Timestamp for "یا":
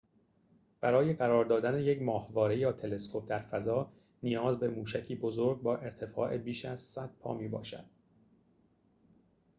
2.57-2.71